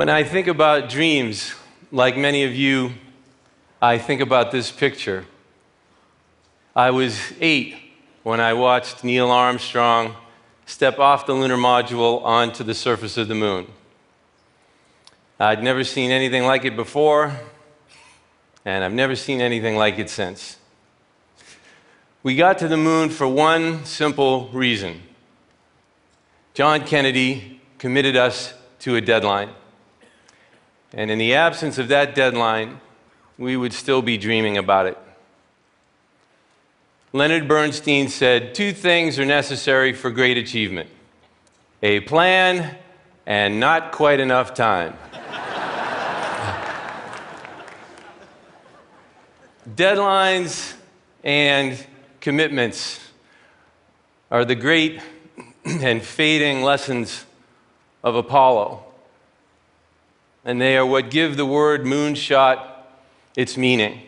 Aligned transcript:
When 0.00 0.08
I 0.08 0.24
think 0.24 0.46
about 0.46 0.88
dreams, 0.88 1.54
like 1.92 2.16
many 2.16 2.44
of 2.44 2.54
you, 2.54 2.94
I 3.82 3.98
think 3.98 4.22
about 4.22 4.50
this 4.50 4.70
picture. 4.70 5.26
I 6.74 6.90
was 6.90 7.20
eight 7.38 7.76
when 8.22 8.40
I 8.40 8.54
watched 8.54 9.04
Neil 9.04 9.30
Armstrong 9.30 10.16
step 10.64 10.98
off 10.98 11.26
the 11.26 11.34
lunar 11.34 11.58
module 11.58 12.24
onto 12.24 12.64
the 12.64 12.72
surface 12.72 13.18
of 13.18 13.28
the 13.28 13.34
moon. 13.34 13.66
I'd 15.38 15.62
never 15.62 15.84
seen 15.84 16.10
anything 16.10 16.44
like 16.44 16.64
it 16.64 16.76
before, 16.76 17.38
and 18.64 18.82
I've 18.82 18.94
never 18.94 19.14
seen 19.14 19.42
anything 19.42 19.76
like 19.76 19.98
it 19.98 20.08
since. 20.08 20.56
We 22.22 22.36
got 22.36 22.56
to 22.60 22.68
the 22.68 22.78
moon 22.78 23.10
for 23.10 23.28
one 23.28 23.84
simple 23.84 24.48
reason 24.48 25.02
John 26.54 26.86
Kennedy 26.86 27.60
committed 27.76 28.16
us 28.16 28.54
to 28.78 28.96
a 28.96 29.02
deadline. 29.02 29.50
And 30.92 31.10
in 31.10 31.18
the 31.18 31.34
absence 31.34 31.78
of 31.78 31.88
that 31.88 32.14
deadline, 32.14 32.80
we 33.38 33.56
would 33.56 33.72
still 33.72 34.02
be 34.02 34.18
dreaming 34.18 34.58
about 34.58 34.86
it. 34.86 34.98
Leonard 37.12 37.48
Bernstein 37.48 38.08
said 38.08 38.54
two 38.54 38.72
things 38.72 39.18
are 39.18 39.24
necessary 39.24 39.92
for 39.92 40.10
great 40.10 40.36
achievement 40.36 40.88
a 41.82 42.00
plan 42.00 42.76
and 43.26 43.58
not 43.58 43.90
quite 43.90 44.20
enough 44.20 44.52
time. 44.52 44.94
Deadlines 49.74 50.74
and 51.24 51.86
commitments 52.20 53.00
are 54.30 54.44
the 54.44 54.54
great 54.54 55.00
and 55.64 56.02
fading 56.02 56.62
lessons 56.62 57.24
of 58.04 58.14
Apollo. 58.14 58.84
And 60.44 60.60
they 60.60 60.76
are 60.76 60.86
what 60.86 61.10
give 61.10 61.36
the 61.36 61.46
word 61.46 61.84
moonshot 61.84 62.66
its 63.36 63.56
meaning. 63.56 64.02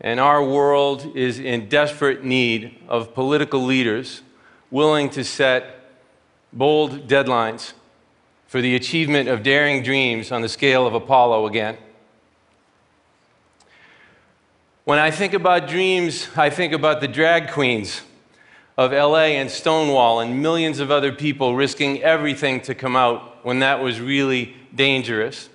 And 0.00 0.20
our 0.20 0.44
world 0.44 1.16
is 1.16 1.38
in 1.38 1.68
desperate 1.68 2.24
need 2.24 2.78
of 2.88 3.14
political 3.14 3.64
leaders 3.64 4.22
willing 4.70 5.10
to 5.10 5.24
set 5.24 5.80
bold 6.52 7.08
deadlines 7.08 7.72
for 8.46 8.60
the 8.60 8.74
achievement 8.74 9.28
of 9.28 9.42
daring 9.42 9.82
dreams 9.82 10.30
on 10.32 10.42
the 10.42 10.48
scale 10.48 10.86
of 10.86 10.94
Apollo 10.94 11.46
again. 11.46 11.76
When 14.84 14.98
I 14.98 15.10
think 15.10 15.34
about 15.34 15.66
dreams, 15.66 16.28
I 16.36 16.48
think 16.48 16.72
about 16.72 17.00
the 17.00 17.08
drag 17.08 17.50
queens 17.50 18.02
of 18.78 18.92
LA 18.92 19.34
and 19.34 19.50
Stonewall 19.50 20.20
and 20.20 20.42
millions 20.42 20.78
of 20.78 20.90
other 20.90 21.10
people 21.10 21.56
risking 21.56 22.02
everything 22.02 22.60
to 22.62 22.74
come 22.74 22.94
out 22.94 23.44
when 23.44 23.58
that 23.60 23.80
was 23.80 24.00
really 24.00 24.54
dangerous. 24.76 25.48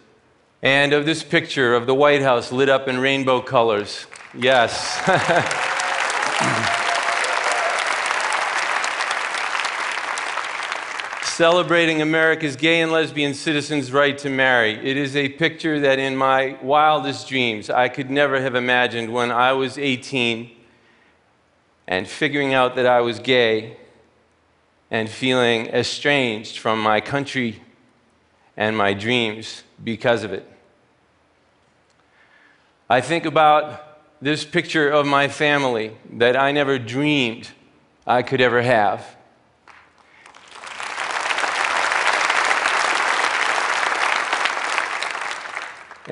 And 0.62 0.94
of 0.94 1.06
this 1.06 1.24
picture 1.24 1.74
of 1.74 1.88
the 1.88 1.96
White 1.96 2.22
House 2.22 2.52
lit 2.52 2.70
up 2.70 2.88
in 2.88 3.00
rainbow 3.00 3.42
colors. 3.42 4.06
Yes. 4.38 5.02
celebrating 11.42 12.04
America's 12.04 12.56
gay 12.56 12.82
and 12.82 12.92
lesbian 12.92 13.34
citizens' 13.34 13.92
right 13.92 14.16
to 14.16 14.30
marry. 14.30 14.74
It 14.74 14.96
is 14.96 15.16
a 15.16 15.28
picture 15.28 15.80
that, 15.80 15.98
in 15.98 16.16
my 16.16 16.56
wildest 16.62 17.30
dreams, 17.30 17.68
I 17.68 17.90
could 17.90 18.12
never 18.12 18.40
have 18.40 18.54
imagined 18.54 19.12
when 19.12 19.32
I 19.32 19.54
was 19.54 19.80
18 19.80 20.52
and 21.88 22.08
figuring 22.08 22.54
out 22.54 22.76
that 22.76 22.86
I 22.86 23.02
was 23.02 23.18
gay 23.18 23.78
and 24.92 25.10
feeling 25.10 25.66
estranged 25.70 26.60
from 26.60 26.80
my 26.80 27.02
country 27.02 27.60
and 28.58 28.78
my 28.78 28.94
dreams 28.94 29.64
because 29.84 30.24
of 30.24 30.34
it. 30.34 30.48
I 32.90 33.02
think 33.02 33.26
about 33.26 34.22
this 34.22 34.44
picture 34.46 34.90
of 34.90 35.06
my 35.06 35.28
family 35.28 35.96
that 36.14 36.36
I 36.36 36.52
never 36.52 36.78
dreamed 36.78 37.50
I 38.06 38.22
could 38.22 38.42
ever 38.42 38.62
have. 38.62 39.18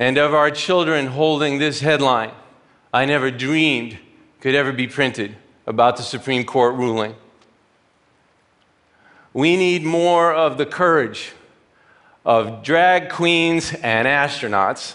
and 0.00 0.16
of 0.16 0.32
our 0.32 0.50
children 0.50 1.06
holding 1.06 1.58
this 1.58 1.80
headline 1.80 2.32
I 2.92 3.04
never 3.04 3.30
dreamed 3.30 3.98
could 4.40 4.54
ever 4.54 4.72
be 4.72 4.86
printed 4.86 5.36
about 5.66 5.96
the 5.96 6.02
Supreme 6.02 6.44
Court 6.44 6.74
ruling. 6.74 7.14
We 9.32 9.56
need 9.56 9.84
more 9.84 10.34
of 10.34 10.58
the 10.58 10.66
courage 10.66 11.32
of 12.24 12.62
drag 12.62 13.08
queens 13.08 13.72
and 13.82 14.06
astronauts. 14.06 14.94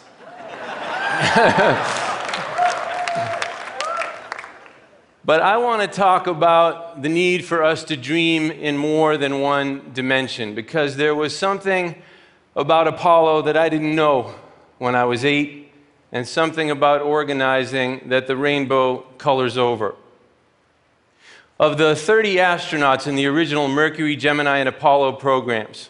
but 5.26 5.42
I 5.42 5.58
want 5.58 5.82
to 5.82 5.88
talk 5.88 6.28
about 6.28 7.02
the 7.02 7.10
need 7.10 7.46
for 7.46 7.64
us 7.64 7.84
to 7.86 7.98
dream 7.98 8.52
in 8.52 8.78
more 8.78 9.18
than 9.18 9.42
one 9.42 9.92
dimension 9.94 10.54
because 10.54 10.98
there 10.98 11.16
was 11.16 11.36
something 11.36 11.96
about 12.56 12.88
Apollo 12.88 13.44
that 13.44 13.58
I 13.58 13.70
didn't 13.70 13.96
know 13.96 14.36
when 14.78 14.96
I 14.96 15.06
was 15.06 15.26
eight, 15.26 15.72
and 16.12 16.28
something 16.28 16.70
about 16.70 17.02
organizing 17.02 18.02
that 18.08 18.28
the 18.28 18.38
rainbow 18.38 19.00
colors 19.18 19.58
over. 19.58 19.96
Of 21.60 21.78
the 21.78 21.96
30 21.96 22.36
astronauts 22.36 23.08
in 23.08 23.16
the 23.16 23.26
original 23.26 23.68
Mercury, 23.68 24.16
Gemini, 24.16 24.58
and 24.58 24.70
Apollo 24.70 25.14
programs, 25.14 25.90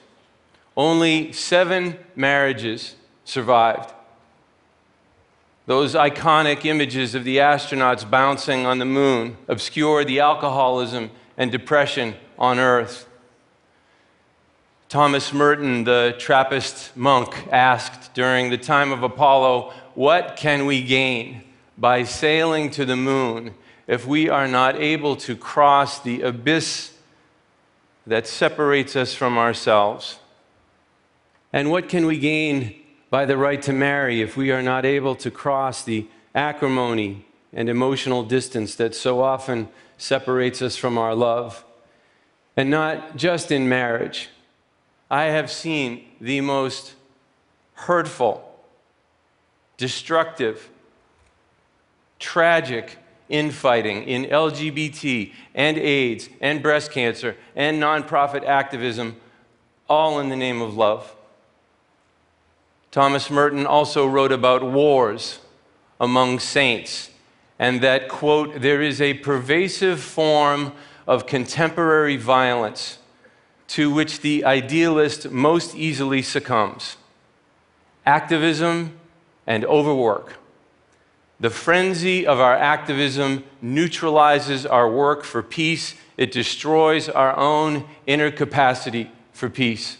only 0.77 1.31
seven 1.31 1.97
marriages 2.15 2.95
survived. 3.23 3.91
Those 5.67 5.95
iconic 5.95 6.65
images 6.65 7.15
of 7.15 7.23
the 7.23 7.37
astronauts 7.37 8.07
bouncing 8.07 8.65
on 8.65 8.77
the 8.77 8.85
moon 8.85 9.37
obscure 9.47 10.03
the 10.03 10.19
alcoholism 10.19 11.09
and 11.37 11.51
depression 11.51 12.15
on 12.37 12.59
Earth. 12.59 13.07
Thomas 14.89 15.33
Merton, 15.33 15.83
the 15.83 16.15
Trappist 16.19 16.95
monk, 16.95 17.47
asked 17.51 18.13
during 18.13 18.51
the 18.51 18.57
time 18.57 18.91
of 18.91 19.01
Apollo, 19.01 19.73
What 19.95 20.35
can 20.37 20.67
we 20.67 20.83
gain 20.83 21.43
by 21.77 22.03
sailing 22.03 22.69
to 22.71 22.85
the 22.85 22.95
moon 22.95 23.55
if 23.87 24.05
we 24.05 24.29
are 24.29 24.47
not 24.47 24.75
able 24.75 25.15
to 25.17 25.35
cross 25.35 25.99
the 25.99 26.21
abyss 26.21 26.93
that 28.05 28.27
separates 28.27 28.95
us 28.95 29.15
from 29.15 29.37
ourselves? 29.37 30.19
And 31.55 31.71
what 31.71 31.87
can 31.87 32.05
we 32.05 32.19
gain 32.19 32.75
by 33.09 33.23
the 33.23 33.37
right 33.37 33.61
to 33.61 33.71
marry 33.71 34.21
if 34.21 34.35
we 34.35 34.51
are 34.51 34.61
not 34.61 34.83
able 34.83 35.15
to 35.15 35.31
cross 35.31 35.85
the 35.85 36.05
acrimony 36.35 37.25
and 37.53 37.69
emotional 37.69 38.23
distance 38.23 38.75
that 38.75 38.93
so 38.93 39.21
often 39.21 39.69
separates 39.97 40.61
us 40.61 40.75
from 40.75 40.97
our 40.97 41.15
love? 41.15 41.63
And 42.57 42.69
not 42.69 43.15
just 43.15 43.53
in 43.53 43.69
marriage 43.69 44.27
I 45.09 45.25
have 45.25 45.49
seen 45.49 46.03
the 46.19 46.41
most 46.41 46.93
hurtful, 47.75 48.59
destructive, 49.77 50.69
tragic 52.19 52.97
infighting 53.29 54.03
in 54.03 54.25
LGBT 54.25 55.31
and 55.53 55.77
AIDS 55.77 56.27
and 56.41 56.61
breast 56.61 56.91
cancer 56.91 57.37
and 57.55 57.81
nonprofit 57.81 58.43
activism, 58.43 59.15
all 59.87 60.19
in 60.19 60.27
the 60.27 60.35
name 60.35 60.61
of 60.61 60.75
love. 60.75 61.14
Thomas 62.95 63.29
Merton 63.29 63.65
also 63.65 64.07
wrote 64.07 64.31
about 64.31 64.63
wars 64.63 65.39
among 65.99 66.39
saints 66.39 67.09
and 67.59 67.81
that, 67.81 68.07
quote, 68.07 68.61
there 68.61 68.81
is 68.81 69.01
a 69.01 69.15
pervasive 69.15 69.99
form 69.99 70.71
of 71.05 71.27
contemporary 71.27 72.15
violence 72.15 72.99
to 73.67 73.93
which 73.93 74.21
the 74.21 74.45
idealist 74.45 75.29
most 75.29 75.75
easily 75.75 76.21
succumbs 76.21 76.95
activism 78.05 78.97
and 79.45 79.65
overwork. 79.65 80.37
The 81.41 81.49
frenzy 81.49 82.25
of 82.25 82.39
our 82.39 82.55
activism 82.55 83.43
neutralizes 83.61 84.65
our 84.65 84.89
work 84.89 85.25
for 85.25 85.43
peace, 85.43 85.95
it 86.15 86.31
destroys 86.31 87.09
our 87.09 87.35
own 87.35 87.83
inner 88.07 88.31
capacity 88.31 89.11
for 89.33 89.49
peace. 89.49 89.97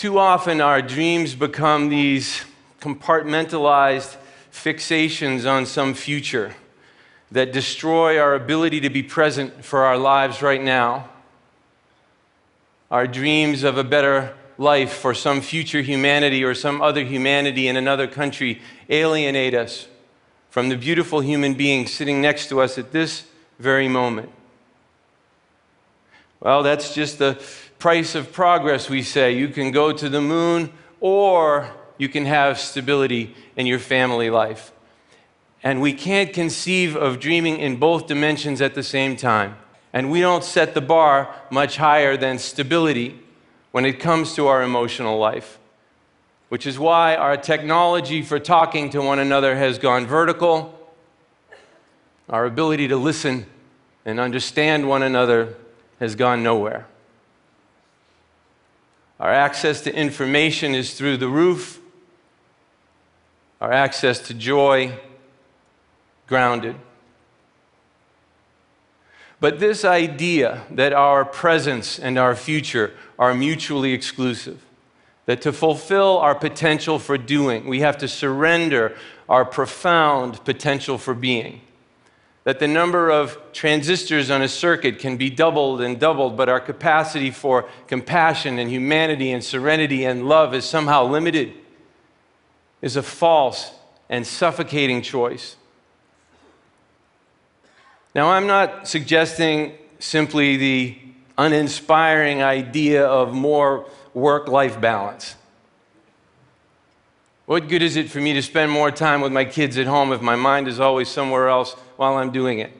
Too 0.00 0.18
often, 0.18 0.62
our 0.62 0.80
dreams 0.80 1.34
become 1.34 1.90
these 1.90 2.42
compartmentalized 2.80 4.16
fixations 4.50 5.46
on 5.46 5.66
some 5.66 5.92
future 5.92 6.54
that 7.30 7.52
destroy 7.52 8.18
our 8.18 8.34
ability 8.34 8.80
to 8.80 8.88
be 8.88 9.02
present 9.02 9.62
for 9.62 9.80
our 9.80 9.98
lives 9.98 10.40
right 10.40 10.62
now 10.62 11.10
our 12.90 13.06
dreams 13.06 13.62
of 13.62 13.76
a 13.76 13.84
better 13.84 14.34
life 14.56 14.90
for 14.90 15.12
some 15.12 15.42
future 15.42 15.82
humanity 15.82 16.42
or 16.42 16.54
some 16.54 16.80
other 16.80 17.04
humanity 17.04 17.68
in 17.68 17.76
another 17.76 18.06
country 18.06 18.62
alienate 18.88 19.52
us 19.52 19.86
from 20.48 20.70
the 20.70 20.78
beautiful 20.78 21.20
human 21.20 21.52
being 21.52 21.86
sitting 21.86 22.22
next 22.22 22.48
to 22.48 22.62
us 22.62 22.78
at 22.78 22.90
this 22.90 23.26
very 23.58 23.86
moment. 23.86 24.30
Well, 26.40 26.62
that's 26.62 26.94
just 26.94 27.18
the 27.18 27.38
price 27.80 28.14
of 28.14 28.30
progress, 28.32 28.88
we 28.88 29.02
say. 29.02 29.32
You 29.32 29.48
can 29.48 29.72
go 29.72 29.90
to 29.90 30.08
the 30.08 30.20
moon 30.20 30.72
or 31.00 31.74
you 31.98 32.08
can 32.08 32.26
have 32.26 32.60
stability 32.60 33.34
in 33.56 33.66
your 33.66 33.78
family 33.78 34.30
life. 34.30 34.70
And 35.62 35.80
we 35.80 35.92
can't 35.92 36.32
conceive 36.32 36.94
of 36.96 37.18
dreaming 37.18 37.58
in 37.58 37.76
both 37.76 38.06
dimensions 38.06 38.60
at 38.60 38.74
the 38.74 38.82
same 38.82 39.16
time. 39.16 39.56
And 39.92 40.10
we 40.10 40.20
don't 40.20 40.44
set 40.44 40.74
the 40.74 40.80
bar 40.80 41.34
much 41.50 41.76
higher 41.78 42.16
than 42.16 42.38
stability 42.38 43.18
when 43.72 43.84
it 43.84 43.94
comes 43.94 44.34
to 44.34 44.46
our 44.46 44.62
emotional 44.62 45.18
life, 45.18 45.58
which 46.48 46.66
is 46.66 46.78
why 46.78 47.16
our 47.16 47.36
technology 47.36 48.22
for 48.22 48.38
talking 48.38 48.90
to 48.90 49.00
one 49.00 49.18
another 49.18 49.56
has 49.56 49.78
gone 49.78 50.06
vertical. 50.06 50.76
Our 52.28 52.44
ability 52.46 52.88
to 52.88 52.96
listen 52.96 53.46
and 54.04 54.20
understand 54.20 54.88
one 54.88 55.02
another 55.02 55.56
has 55.98 56.14
gone 56.14 56.42
nowhere. 56.42 56.86
Our 59.20 59.32
access 59.32 59.82
to 59.82 59.94
information 59.94 60.74
is 60.74 60.94
through 60.94 61.18
the 61.18 61.28
roof. 61.28 61.78
Our 63.60 63.70
access 63.70 64.18
to 64.28 64.34
joy, 64.34 64.98
grounded. 66.26 66.76
But 69.40 69.60
this 69.60 69.84
idea 69.84 70.62
that 70.70 70.94
our 70.94 71.26
presence 71.26 71.98
and 71.98 72.18
our 72.18 72.34
future 72.34 72.94
are 73.18 73.34
mutually 73.34 73.92
exclusive, 73.92 74.64
that 75.26 75.42
to 75.42 75.52
fulfill 75.52 76.18
our 76.18 76.34
potential 76.34 76.98
for 76.98 77.18
doing, 77.18 77.66
we 77.66 77.80
have 77.80 77.98
to 77.98 78.08
surrender 78.08 78.96
our 79.28 79.44
profound 79.44 80.42
potential 80.44 80.96
for 80.96 81.12
being 81.12 81.60
that 82.44 82.58
the 82.58 82.68
number 82.68 83.10
of 83.10 83.38
transistors 83.52 84.30
on 84.30 84.40
a 84.42 84.48
circuit 84.48 84.98
can 84.98 85.16
be 85.16 85.28
doubled 85.28 85.80
and 85.80 86.00
doubled, 86.00 86.36
but 86.36 86.48
our 86.48 86.60
capacity 86.60 87.30
for 87.30 87.68
compassion 87.86 88.58
and 88.58 88.70
humanity 88.70 89.30
and 89.30 89.44
serenity 89.44 90.04
and 90.04 90.26
love 90.26 90.54
is 90.54 90.64
somehow 90.64 91.04
limited, 91.04 91.52
is 92.80 92.96
a 92.96 93.02
false 93.02 93.72
and 94.08 94.26
suffocating 94.26 95.02
choice. 95.02 95.56
Now, 98.14 98.30
I'm 98.30 98.46
not 98.46 98.88
suggesting 98.88 99.74
simply 99.98 100.56
the 100.56 100.98
uninspiring 101.38 102.42
idea 102.42 103.06
of 103.06 103.32
more 103.32 103.86
work 104.14 104.48
life 104.48 104.80
balance. 104.80 105.36
What 107.50 107.66
good 107.66 107.82
is 107.82 107.96
it 107.96 108.08
for 108.08 108.20
me 108.20 108.32
to 108.34 108.42
spend 108.42 108.70
more 108.70 108.92
time 108.92 109.20
with 109.20 109.32
my 109.32 109.44
kids 109.44 109.76
at 109.76 109.88
home 109.88 110.12
if 110.12 110.22
my 110.22 110.36
mind 110.36 110.68
is 110.68 110.78
always 110.78 111.08
somewhere 111.08 111.48
else 111.48 111.72
while 111.96 112.14
I'm 112.14 112.30
doing 112.30 112.60
it? 112.60 112.70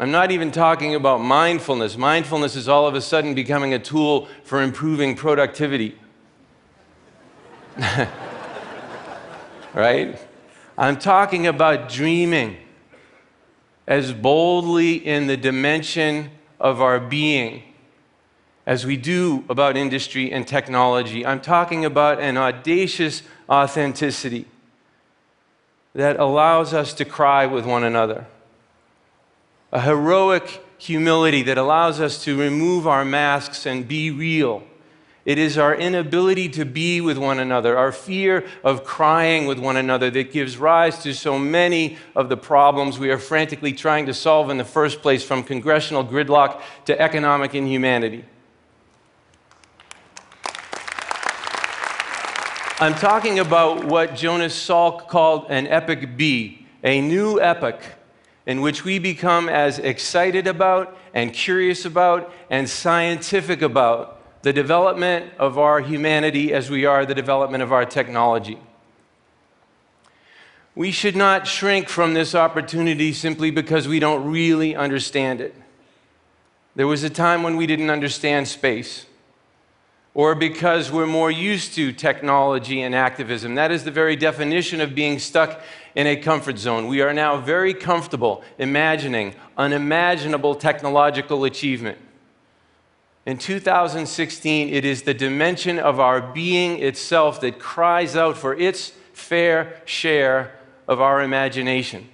I'm 0.00 0.10
not 0.10 0.32
even 0.32 0.50
talking 0.50 0.96
about 0.96 1.20
mindfulness. 1.20 1.96
Mindfulness 1.96 2.56
is 2.56 2.68
all 2.68 2.88
of 2.88 2.96
a 2.96 3.00
sudden 3.00 3.36
becoming 3.36 3.72
a 3.72 3.78
tool 3.78 4.26
for 4.42 4.60
improving 4.60 5.14
productivity. 5.14 5.96
right? 9.74 10.18
I'm 10.76 10.98
talking 10.98 11.46
about 11.46 11.88
dreaming 11.88 12.56
as 13.86 14.12
boldly 14.12 14.94
in 14.94 15.28
the 15.28 15.36
dimension 15.36 16.32
of 16.58 16.82
our 16.82 16.98
being 16.98 17.62
as 18.68 18.84
we 18.84 18.98
do 18.98 19.46
about 19.48 19.78
industry 19.78 20.30
and 20.30 20.46
technology. 20.46 21.24
I'm 21.24 21.40
talking 21.40 21.86
about 21.86 22.20
an 22.20 22.36
audacious 22.36 23.22
authenticity 23.48 24.44
that 25.94 26.20
allows 26.20 26.74
us 26.74 26.92
to 26.92 27.06
cry 27.06 27.46
with 27.46 27.64
one 27.64 27.82
another, 27.82 28.26
a 29.72 29.80
heroic 29.80 30.62
humility 30.76 31.42
that 31.44 31.56
allows 31.56 31.98
us 31.98 32.22
to 32.24 32.38
remove 32.38 32.86
our 32.86 33.06
masks 33.06 33.64
and 33.64 33.88
be 33.88 34.10
real. 34.10 34.62
It 35.24 35.38
is 35.38 35.56
our 35.56 35.74
inability 35.74 36.50
to 36.50 36.66
be 36.66 37.00
with 37.00 37.16
one 37.16 37.38
another, 37.38 37.74
our 37.74 37.90
fear 37.90 38.46
of 38.62 38.84
crying 38.84 39.46
with 39.46 39.58
one 39.58 39.78
another, 39.78 40.10
that 40.10 40.30
gives 40.30 40.58
rise 40.58 41.02
to 41.04 41.14
so 41.14 41.38
many 41.38 41.96
of 42.14 42.28
the 42.28 42.36
problems 42.36 42.98
we 42.98 43.10
are 43.10 43.18
frantically 43.18 43.72
trying 43.72 44.04
to 44.06 44.14
solve 44.14 44.50
in 44.50 44.58
the 44.58 44.64
first 44.64 45.00
place, 45.00 45.24
from 45.24 45.42
congressional 45.42 46.04
gridlock 46.04 46.60
to 46.84 47.00
economic 47.00 47.54
inhumanity. 47.54 48.26
I'm 52.80 52.94
talking 52.94 53.40
about 53.40 53.86
what 53.86 54.14
Jonas 54.14 54.54
Salk 54.54 55.08
called 55.08 55.46
an 55.48 55.66
Epoch 55.66 56.16
B, 56.16 56.64
a 56.84 57.00
new 57.00 57.40
epoch 57.40 57.82
in 58.46 58.60
which 58.60 58.84
we 58.84 59.00
become 59.00 59.48
as 59.48 59.80
excited 59.80 60.46
about 60.46 60.96
and 61.12 61.32
curious 61.32 61.84
about 61.84 62.32
and 62.50 62.70
scientific 62.70 63.62
about 63.62 64.42
the 64.42 64.52
development 64.52 65.32
of 65.40 65.58
our 65.58 65.80
humanity 65.80 66.52
as 66.52 66.70
we 66.70 66.84
are 66.84 67.04
the 67.04 67.16
development 67.16 67.64
of 67.64 67.72
our 67.72 67.84
technology. 67.84 68.60
We 70.76 70.92
should 70.92 71.16
not 71.16 71.48
shrink 71.48 71.88
from 71.88 72.14
this 72.14 72.32
opportunity 72.32 73.12
simply 73.12 73.50
because 73.50 73.88
we 73.88 73.98
don't 73.98 74.30
really 74.30 74.76
understand 74.76 75.40
it. 75.40 75.52
There 76.76 76.86
was 76.86 77.02
a 77.02 77.10
time 77.10 77.42
when 77.42 77.56
we 77.56 77.66
didn't 77.66 77.90
understand 77.90 78.46
space 78.46 79.06
or 80.18 80.34
because 80.34 80.90
we're 80.90 81.06
more 81.06 81.30
used 81.30 81.74
to 81.74 81.92
technology 81.92 82.82
and 82.82 82.92
activism. 82.92 83.54
That 83.54 83.70
is 83.70 83.84
the 83.84 83.92
very 83.92 84.16
definition 84.16 84.80
of 84.80 84.92
being 84.92 85.20
stuck 85.20 85.62
in 85.94 86.08
a 86.08 86.16
comfort 86.16 86.58
zone. 86.58 86.88
We 86.88 87.02
are 87.02 87.12
now 87.12 87.36
very 87.36 87.72
comfortable 87.72 88.42
imagining 88.58 89.36
unimaginable 89.56 90.56
technological 90.56 91.44
achievement. 91.44 91.98
In 93.26 93.38
2016, 93.38 94.74
it 94.74 94.84
is 94.84 95.02
the 95.02 95.14
dimension 95.14 95.78
of 95.78 96.00
our 96.00 96.20
being 96.20 96.82
itself 96.82 97.40
that 97.42 97.60
cries 97.60 98.16
out 98.16 98.36
for 98.36 98.56
its 98.56 98.94
fair 99.12 99.80
share 99.84 100.58
of 100.88 101.00
our 101.00 101.22
imagination. 101.22 102.08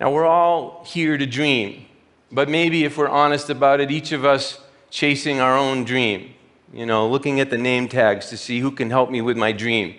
Now, 0.00 0.10
we're 0.10 0.24
all 0.24 0.84
here 0.86 1.18
to 1.18 1.26
dream, 1.26 1.84
but 2.32 2.48
maybe 2.48 2.84
if 2.84 2.96
we're 2.96 3.10
honest 3.10 3.50
about 3.50 3.80
it, 3.80 3.90
each 3.90 4.12
of 4.12 4.24
us 4.24 4.62
chasing 4.90 5.40
our 5.40 5.56
own 5.56 5.84
dream, 5.84 6.34
you 6.72 6.86
know, 6.86 7.08
looking 7.08 7.40
at 7.40 7.50
the 7.50 7.58
name 7.58 7.88
tags 7.88 8.28
to 8.30 8.36
see 8.36 8.60
who 8.60 8.70
can 8.70 8.90
help 8.90 9.10
me 9.10 9.20
with 9.20 9.36
my 9.36 9.52
dream. 9.52 9.96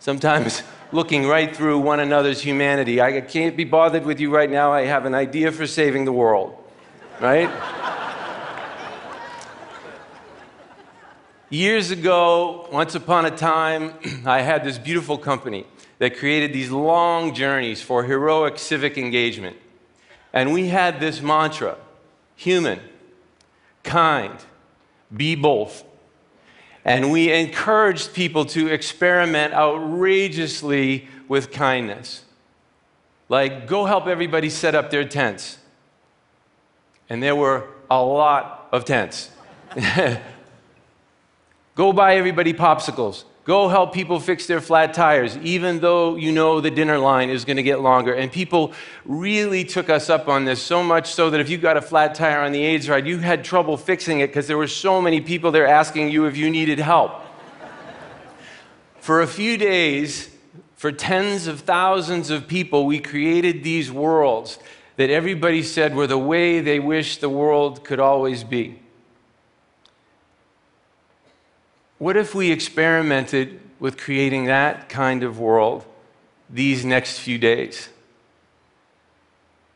Sometimes 0.00 0.62
looking 0.92 1.26
right 1.26 1.54
through 1.54 1.78
one 1.78 2.00
another's 2.00 2.40
humanity. 2.40 3.00
I 3.00 3.20
can't 3.20 3.56
be 3.56 3.64
bothered 3.64 4.04
with 4.04 4.20
you 4.20 4.34
right 4.34 4.50
now. 4.50 4.72
I 4.72 4.84
have 4.86 5.04
an 5.04 5.14
idea 5.14 5.50
for 5.52 5.66
saving 5.66 6.04
the 6.04 6.12
world, 6.12 6.56
right? 7.20 7.50
Years 11.48 11.92
ago, 11.92 12.68
once 12.72 12.96
upon 12.96 13.24
a 13.24 13.30
time, 13.30 13.94
I 14.26 14.42
had 14.42 14.64
this 14.64 14.78
beautiful 14.78 15.16
company 15.16 15.64
that 15.98 16.16
created 16.16 16.52
these 16.52 16.70
long 16.70 17.34
journeys 17.34 17.80
for 17.80 18.04
heroic 18.04 18.58
civic 18.58 18.98
engagement. 18.98 19.56
And 20.32 20.52
we 20.52 20.68
had 20.68 21.00
this 21.00 21.22
mantra 21.22 21.78
human, 22.34 22.80
kind, 23.86 24.38
be 25.16 25.34
both. 25.34 25.84
And 26.84 27.10
we 27.10 27.32
encouraged 27.32 28.12
people 28.14 28.44
to 28.46 28.68
experiment 28.68 29.54
outrageously 29.54 31.08
with 31.26 31.50
kindness. 31.50 32.24
Like, 33.28 33.66
go 33.66 33.86
help 33.86 34.06
everybody 34.06 34.50
set 34.50 34.74
up 34.74 34.90
their 34.90 35.04
tents. 35.04 35.58
And 37.08 37.22
there 37.22 37.34
were 37.34 37.68
a 37.90 38.02
lot 38.02 38.68
of 38.72 38.84
tents. 38.84 39.30
go 41.74 41.92
buy 41.92 42.16
everybody 42.16 42.52
popsicles. 42.52 43.24
Go 43.46 43.68
help 43.68 43.94
people 43.94 44.18
fix 44.18 44.48
their 44.48 44.60
flat 44.60 44.92
tires, 44.92 45.36
even 45.36 45.78
though 45.78 46.16
you 46.16 46.32
know 46.32 46.60
the 46.60 46.70
dinner 46.70 46.98
line 46.98 47.30
is 47.30 47.44
going 47.44 47.58
to 47.58 47.62
get 47.62 47.80
longer. 47.80 48.12
And 48.12 48.30
people 48.30 48.72
really 49.04 49.64
took 49.64 49.88
us 49.88 50.10
up 50.10 50.26
on 50.26 50.44
this, 50.44 50.60
so 50.60 50.82
much 50.82 51.14
so 51.14 51.30
that 51.30 51.40
if 51.40 51.48
you 51.48 51.56
got 51.56 51.76
a 51.76 51.80
flat 51.80 52.16
tire 52.16 52.40
on 52.40 52.50
the 52.50 52.60
AIDS 52.60 52.88
ride, 52.88 53.06
you 53.06 53.18
had 53.18 53.44
trouble 53.44 53.76
fixing 53.76 54.18
it 54.18 54.26
because 54.26 54.48
there 54.48 54.58
were 54.58 54.66
so 54.66 55.00
many 55.00 55.20
people 55.20 55.52
there 55.52 55.68
asking 55.68 56.10
you 56.10 56.26
if 56.26 56.36
you 56.36 56.50
needed 56.50 56.80
help. 56.80 57.22
for 58.98 59.22
a 59.22 59.28
few 59.28 59.56
days, 59.56 60.28
for 60.74 60.90
tens 60.90 61.46
of 61.46 61.60
thousands 61.60 62.30
of 62.30 62.48
people, 62.48 62.84
we 62.84 62.98
created 62.98 63.62
these 63.62 63.92
worlds 63.92 64.58
that 64.96 65.08
everybody 65.08 65.62
said 65.62 65.94
were 65.94 66.08
the 66.08 66.18
way 66.18 66.58
they 66.60 66.80
wished 66.80 67.20
the 67.20 67.28
world 67.28 67.84
could 67.84 68.00
always 68.00 68.42
be. 68.42 68.80
What 71.98 72.16
if 72.16 72.34
we 72.34 72.50
experimented 72.50 73.60
with 73.80 73.96
creating 73.96 74.46
that 74.46 74.88
kind 74.88 75.22
of 75.22 75.38
world 75.38 75.84
these 76.50 76.84
next 76.84 77.18
few 77.18 77.38
days? 77.38 77.88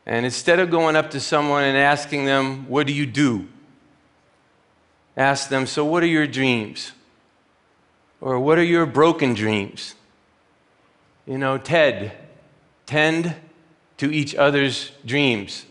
And 0.07 0.25
instead 0.27 0.59
of 0.59 0.71
going 0.71 0.97
up 0.97 1.11
to 1.13 1.21
someone 1.21 1.65
and 1.65 1.77
asking 1.77 2.25
them, 2.25 2.69
What 2.69 2.87
do 2.87 2.93
you 2.93 3.07
do? 3.07 3.49
Ask 5.17 5.49
them, 5.49 5.67
So 5.67 5.85
what 5.85 6.03
are 6.03 6.07
your 6.07 6.27
dreams? 6.27 6.93
Or 8.21 8.39
what 8.39 8.59
are 8.59 8.65
your 8.65 8.87
broken 8.87 9.35
dreams? 9.35 9.95
You 11.27 11.39
know, 11.39 11.59
Ted, 11.59 12.13
tend 12.87 13.35
to 13.99 14.13
each 14.13 14.35
other's 14.35 14.91
dreams. 15.07 15.65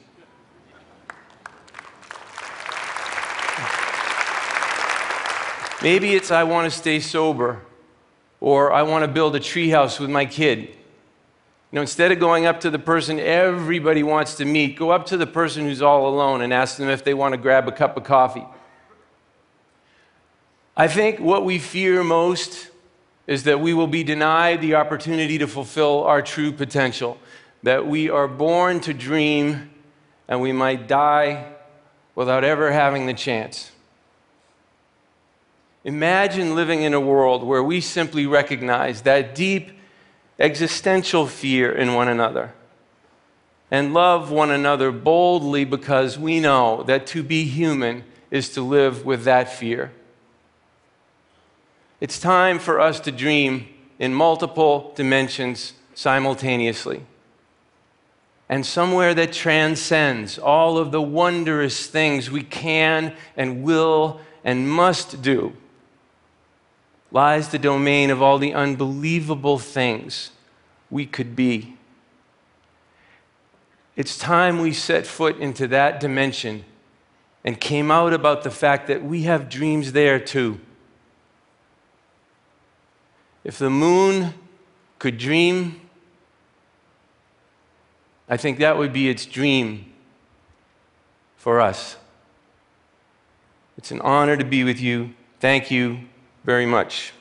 Maybe 5.82 6.14
it's 6.14 6.30
I 6.30 6.44
want 6.44 6.72
to 6.72 6.78
stay 6.78 7.00
sober, 7.00 7.62
or 8.42 8.74
I 8.74 8.84
want 8.84 9.04
to 9.04 9.08
build 9.08 9.36
a 9.36 9.40
treehouse 9.40 9.98
with 9.98 10.10
my 10.10 10.26
kid. 10.26 10.60
You 10.60 11.76
know, 11.76 11.82
instead 11.82 12.12
of 12.12 12.20
going 12.20 12.46
up 12.46 12.60
to 12.62 12.70
the 12.70 12.80
person 12.80 13.20
everybody 13.20 14.04
wants 14.04 14.36
to 14.36 14.46
meet, 14.46 14.76
go 14.76 14.90
up 14.90 15.06
to 15.08 15.18
the 15.18 15.28
person 15.28 15.64
who's 15.64 15.82
all 15.82 16.08
alone 16.08 16.42
and 16.42 16.52
ask 16.52 16.78
them 16.78 16.90
if 16.90 17.04
they 17.04 17.14
want 17.14 17.34
to 17.34 17.38
grab 17.38 17.68
a 17.68 17.72
cup 17.72 17.96
of 17.96 18.04
coffee. 18.04 18.46
I 20.76 20.88
think 20.88 21.20
what 21.20 21.46
we 21.46 21.60
fear 21.60 22.04
most 22.04 22.70
is 23.28 23.44
that 23.44 23.62
we 23.62 23.74
will 23.74 23.88
be 23.88 24.04
denied 24.04 24.62
the 24.62 24.76
opportunity 24.76 25.38
to 25.38 25.48
fulfill 25.48 26.04
our 26.04 26.22
true 26.22 26.52
potential, 26.52 27.18
that 27.64 27.86
we 27.86 28.10
are 28.10 28.28
born 28.28 28.80
to 28.82 28.94
dream 28.94 29.70
and 30.28 30.42
we 30.42 30.52
might 30.52 30.88
die 30.88 31.54
without 32.16 32.44
ever 32.44 32.72
having 32.72 33.06
the 33.06 33.14
chance. 33.14 33.72
Imagine 35.84 36.56
living 36.56 36.82
in 36.84 36.94
a 36.94 37.00
world 37.00 37.44
where 37.44 37.64
we 37.64 37.80
simply 37.80 38.26
recognize 38.28 39.04
that 39.04 39.34
deep 39.34 39.72
existential 40.38 41.26
fear 41.26 41.72
in 41.72 41.94
one 41.94 42.08
another 42.08 42.54
and 43.72 43.94
love 43.94 44.32
one 44.32 44.52
another 44.52 44.92
boldly 44.92 45.64
because 45.64 46.18
we 46.18 46.40
know 46.40 46.84
that 46.84 47.06
to 47.08 47.24
be 47.24 47.44
human 47.46 48.04
is 48.32 48.50
to 48.50 48.62
live 48.62 49.06
with 49.06 49.24
that 49.24 49.52
fear. 49.52 49.92
It's 52.02 52.20
time 52.20 52.60
for 52.60 52.80
us 52.80 53.00
to 53.02 53.12
dream 53.12 53.68
in 54.00 54.14
multiple 54.14 54.94
dimensions 54.96 55.74
simultaneously. 55.94 57.06
And 58.48 58.66
somewhere 58.66 59.14
that 59.14 59.34
transcends 59.34 60.40
all 60.40 60.78
of 60.78 60.92
the 60.92 61.02
wondrous 61.02 61.86
things 61.86 62.32
we 62.32 62.44
can 62.44 63.14
and 63.38 63.64
will 63.64 64.20
and 64.44 64.68
must 64.68 65.22
do 65.22 65.54
lies 67.12 67.50
the 67.50 67.60
domain 67.60 68.10
of 68.10 68.22
all 68.22 68.38
the 68.38 68.54
unbelievable 68.54 69.58
things 69.58 70.32
we 70.90 71.06
could 71.06 71.36
be. 71.36 71.76
It's 73.96 74.18
time 74.18 74.60
we 74.60 74.74
set 74.74 75.06
foot 75.06 75.38
into 75.38 75.68
that 75.68 76.00
dimension 76.00 76.64
and 77.44 77.60
came 77.60 77.90
out 77.92 78.14
about 78.14 78.44
the 78.44 78.52
fact 78.52 78.88
that 78.88 79.04
we 79.04 79.24
have 79.24 79.50
dreams 79.50 79.92
there 79.92 80.20
too. 80.20 80.60
If 83.44 83.58
the 83.58 83.70
moon 83.70 84.34
could 85.00 85.18
dream, 85.18 85.82
I 88.28 88.38
think 88.38 88.60
that 88.60 88.78
would 88.78 88.94
be 88.94 89.10
its 89.10 89.26
dream 89.26 89.92
for 91.38 91.60
us. 91.60 91.96
It's 93.78 93.92
an 93.92 94.02
honor 94.02 94.38
to 94.38 94.44
be 94.44 94.64
with 94.64 94.80
you. 94.80 95.14
Thank 95.40 95.72
you 95.72 96.02
very 96.44 96.66
much. 96.66 97.14